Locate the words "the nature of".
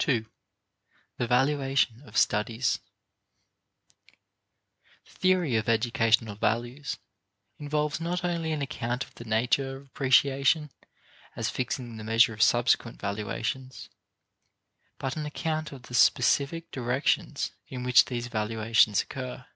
9.14-9.86